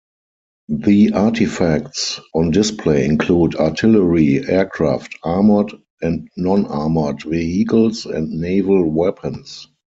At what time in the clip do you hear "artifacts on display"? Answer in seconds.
1.13-3.05